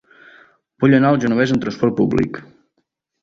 Vull 0.83 0.95
anar 0.99 1.11
al 1.15 1.19
Genovés 1.25 1.53
amb 1.57 1.65
transport 1.65 1.97
públic. 2.01 2.39